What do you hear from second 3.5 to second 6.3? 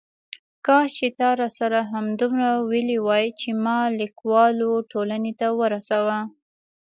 ما لیکوالو ټولنې ته ورسوه.